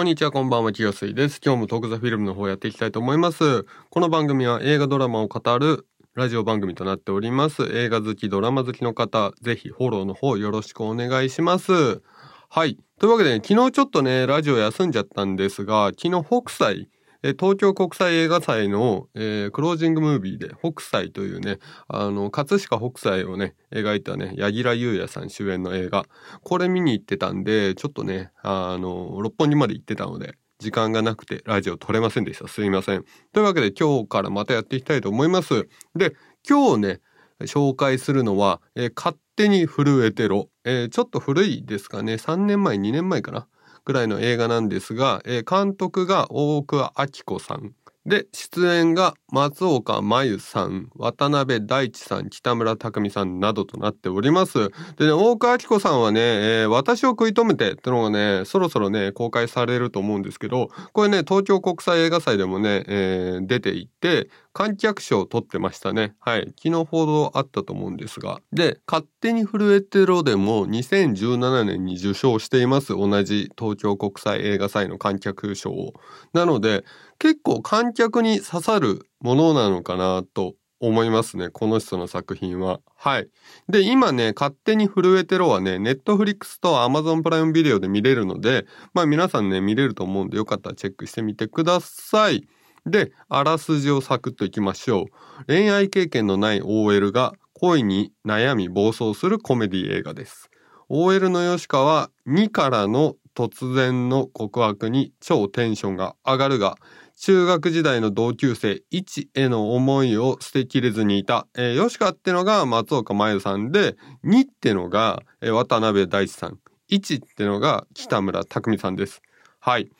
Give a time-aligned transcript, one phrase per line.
[0.00, 1.42] こんにちは、こんばんは、清水です。
[1.44, 3.66] 今日もトークザフィルムの方やっていきたいと思います。
[3.90, 7.64] この番組は映画ドラマを語るラジオ番組となっております。
[7.64, 12.00] 映画好き、ドラマ好きの方、ぜひフォローの方よろしくお願いします。
[12.48, 12.78] はい。
[12.98, 16.88] というわけで、昨日ちょっとね、ラジオ休んじゃったんですが、昨日北斎、
[17.22, 21.58] 東京国際映画祭の、えークロージングムービーで北斎というね、
[21.88, 26.06] あの、葛飾北斎をね、描いたね、柳楽優弥さん主演の映画、
[26.42, 32.48] これ見に行ってたんで、ちょっとね、あの、六本木まで行ってたので、時間がなくてラジオ撮れませんでした。
[32.48, 33.04] すいません。
[33.32, 35.68] というわけで今日からまたやっていきたいと思います。
[35.94, 36.14] で、
[36.48, 37.00] 今日ね、
[37.42, 40.48] 紹介するのは、えー勝手に震えてろ。
[40.64, 42.14] えーちょっと古いですかね。
[42.18, 43.48] 3年前、2年前かな。
[43.90, 47.72] ぐらいの映画なんですが、えー監督が大倉明子さん。
[48.06, 54.70] で、出演が松岡真優さん、渡辺大地さん、北村匠海さんなどとなっております。
[54.96, 66.14] でね、大倉明子さんはね、えー私を食い止めてってのがね、そろそろね、公開されると思うんですけど、これね、東京国際映画祭でもね、えー出ていて、観客賞を取ってましたね。
[66.18, 66.52] はい。
[66.56, 68.40] 昨日報道あったと思うんですが。
[68.52, 72.88] で、勝手に震えてろでも2017年に受賞しています。
[72.88, 75.92] 同じ東京国際映画祭の観客賞を。
[76.32, 76.84] なので、
[77.18, 81.50] 結構観客に刺さるものなのかなと思いますね。
[81.50, 82.80] この人の作品は。
[82.96, 83.28] はい。
[83.68, 92.48] で、今ね、勝手に震えてろはね、ネットフリックスとアマゾンプライムビデオで見れるので、まあ皆さんね、見れると思うんでよかったらチェックしてみてください。
[92.86, 95.04] で、あらすじをサクッといきましょう。
[95.46, 100.50] 恋愛経験のない OL が恋に悩み暴走するコメディ映画です。
[100.88, 106.76] OL の吉川は2からの突然の告白に超テンションが上がるが、
[107.16, 111.46] 中学時代の同級生1への思いを捨てきれずにいた。
[111.54, 116.58] えー、吉川ってのが松岡真優さんで、2ってのが、渡辺大地さん。
[116.90, 119.22] 1ってのが北村匠海さんです。
[119.60, 119.90] はい。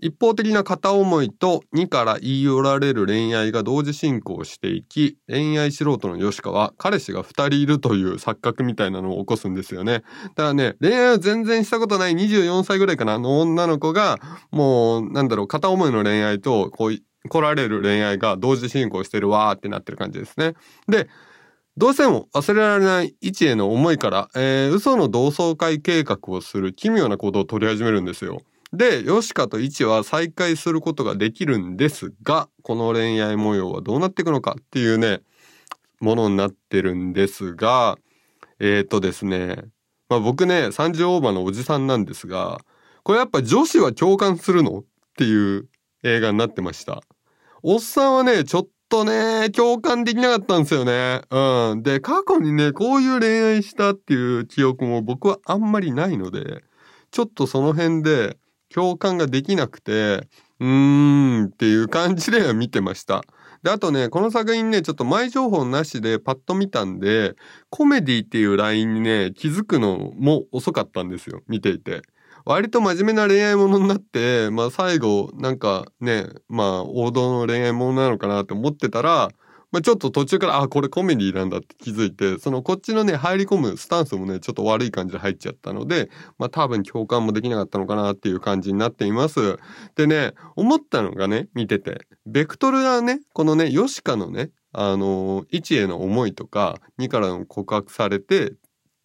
[0.00, 10.02] 一方的な片思いと2から言い寄られる恋愛が同時進行していき、恋愛素人の吉川は彼氏が2人いるという錯覚みたいなのを起こすんですよね。
[10.34, 14.18] だからね、恋愛を全然したことない24歳ぐらいかなの女の子が、
[14.50, 20.54] もう、なんだろう、片思いの恋愛と、こう、来られる恋愛が同時進行してるわーってなってる感じですね。
[20.88, 21.08] で、
[21.76, 28.40] どうしても忘れられない一への思いから、えー嘘の同窓会計画をする奇妙な行動を取り始めるんですよ。
[28.72, 35.20] で、ヨシカとイチは再会することができるんですが、この恋愛模様はどうなっていくのかっていうね、
[36.00, 37.96] ものになってるんですが、
[38.60, 39.56] えー、とですね、
[40.08, 42.60] まあ僕ね、30オーバーのおじさんなんですが、
[43.04, 44.84] これやっぱ女子は共感するのっ
[45.16, 45.68] ていう
[46.02, 47.02] 映画になってました。
[47.62, 51.22] おっさんはね、ちょっとね、共感できなかったんですよね。
[51.30, 51.82] うん。
[51.82, 56.62] で、過去にね、こういう恋愛したっていう記憶も僕はあんまりないので、
[57.10, 58.36] ちょっとその辺で
[58.74, 60.28] 共感ができなくて、
[60.60, 63.22] うーんっていう感じで見てました。
[63.62, 67.34] で、あとね、この作品ね、ちょっと前情報なしでパッと見たんで、
[67.70, 72.02] コメディっていうラインにね、気づくのも遅かったんですよ、見ていて。
[72.44, 79.28] 割と真面目な恋愛ものになって、まあ最後、なんかね、まあ王道の恋愛ものなのかなって思ってたら、
[79.70, 86.08] まあちょっと途中から、あ、これコメディなんだって気づいて、そのこっちのね、入り込むスタンスもね、ちょっと悪い感じで入っちゃったので、
[86.38, 89.58] まあ多分共感もできなかったのかなっていう感じになっています。
[89.94, 98.54] でね、思ったのがね、見てて、ベクトルがね、このね、ヨシカのね、あの、1への思いとか、2からの告白されて、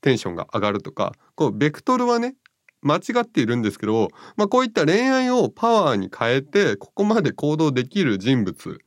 [0.02, 2.36] テンションが上がるとか、こう、ベクトルはね、
[2.82, 8.80] 間違っているんですけど、まあこういった恋愛をパワーに変えて、ここまで行動できる人物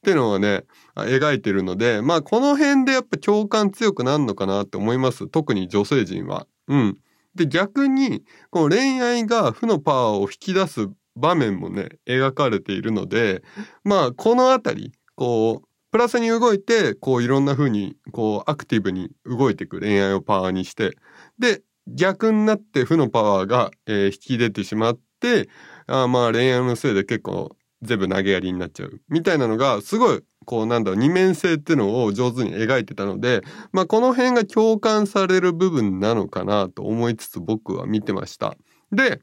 [0.00, 0.64] っていうのはね、
[0.96, 5.28] 描いてるので、まあこの辺でやっぱ共感強くなるのかなって思います。
[5.28, 6.46] 特に女性陣は。
[6.68, 6.98] うん。
[7.34, 13.42] で、逆に、この恋愛が負のパワーを引き出す場面もね、描かれているので、
[13.84, 20.96] まあこのあたり、こう、プラスに動いて、こういろんな風に、こうアクティブに動いていく恋愛をパワーにして、
[21.38, 25.50] で、逆になって負のパワーが、えー引き出てしまって、
[25.86, 29.00] あまあ恋愛のせいで結構全部投げやりになっちゃう。
[29.08, 33.42] みたいなのが、すごい、こうなんだろう、二面性っていうのを上手に描いてたので、
[33.72, 38.56] まあこの辺が共感される部分なのかなと思いつつ僕は見てました。
[38.92, 39.20] で、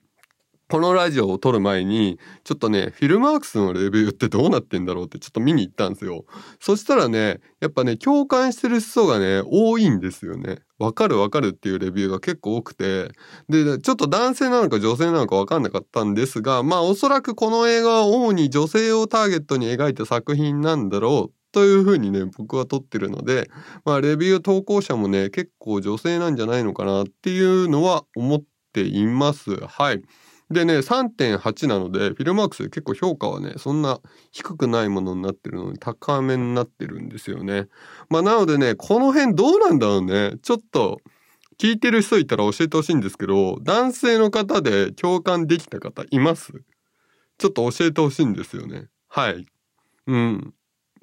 [0.69, 6.25] このラジオを撮る前に、ちょっとね、フィルマークスのレビューってどうなってんだろうってちょっと見に行ったんですよ。
[6.59, 10.59] そしたらね、やっぱね、共感してる人がね、多いんですよね。
[10.77, 13.11] わかるわかるっていうレビューが結構多くて、
[13.47, 23.49] で、ちょっと男性なのか女性なのかわかんなかったんですが、まあおそらくこの映画は主に女性をターゲットに描いた作品なんだろうというふうにね、僕は撮ってるので、
[23.85, 28.43] まあレビュー投稿者もね、結構女性なんじゃないのかなっていうのは思っ
[28.73, 29.55] ています。
[29.55, 30.03] はい。
[30.49, 33.99] でね、3.8なので、フィルマークス結構評価はね、そんな
[34.31, 37.67] 低くないものになってるのに高めになってるんですよね。
[38.09, 40.37] まあなのでね、この辺どうなんだろうね。
[40.41, 40.99] ちょっと、
[41.59, 46.53] 聞いてる人いたら教えてほしいんですけど、男性の方で共感できた方います？
[47.39, 48.87] ちょっと教えてほしいんですよね。
[49.09, 49.45] はい。
[50.07, 50.53] うん。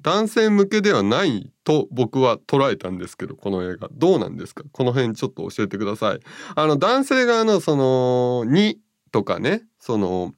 [0.01, 3.89] 男性向けではないと僕は捉えたんですけど、この映画。
[3.91, 4.63] どうなんですか？
[4.71, 6.19] この辺ちょっと教えてください。
[6.55, 8.75] あの、男性側のその、2
[9.11, 10.33] とかね、その、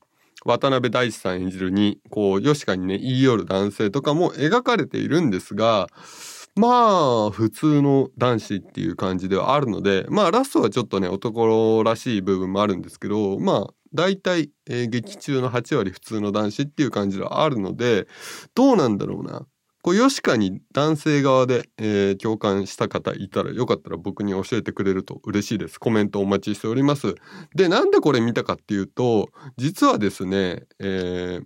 [0.46, 5.88] 渡辺大志さん演じるに、こう、ヨシカにね、言い寄る男性とかも描かれているんですが、
[6.56, 18.08] まあ、普通の男子っていう感じではあるので、まあ、ラストはちょっとね、男らしい部分もあるんですけど、まあ、大体、えー、劇中の8割普通の男子っていう感じではあるので、
[18.56, 19.46] どうなんだろうな。
[19.88, 25.80] こう、ヨシカに男性側で、えー、共感した方いたらよかったら僕に教えてくれると嬉しいです。
[25.80, 27.16] コメントお待ちしております。
[27.56, 31.46] で、なんでこれ見たかっていうと、実はですね、えー、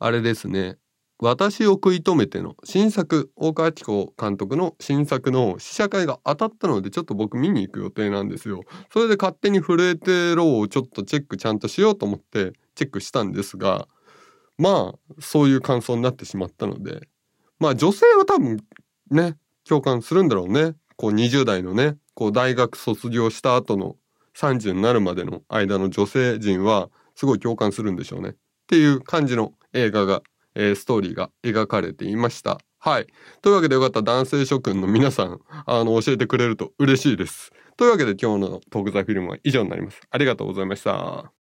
[0.00, 0.78] あれですね、
[1.20, 8.62] 私を食い止めての新作、大川明子監督の新作の試写会が当たったので、ちょっと僕見に行く予定なんですよ。
[8.92, 13.86] それで勝手に震えてろをちょっとチェックちゃんとしようと思ってチェックしたんですが、
[14.58, 17.08] まあ、そういう感想になってしまったので、
[17.60, 18.58] まあ女性は多分
[19.10, 19.36] ね、
[19.68, 20.74] 共感するんだろうね。
[20.96, 23.96] こう20代のね、こう大学卒業した後の
[24.36, 28.30] 30になるまでの間の女性陣はすごい共感するんでしょうね。
[28.30, 28.34] っ
[28.66, 30.22] ていう感じの映画が、
[30.54, 32.58] えー、ストーリーが描かれていました。
[32.78, 33.06] はい。
[33.42, 37.52] というわけでよかった男性諸君の皆さん、あの、教えてくれると嬉しいです。
[37.76, 40.00] というわけで今日のトークザフィルムは以上になります。
[40.10, 41.39] ありがとうございました。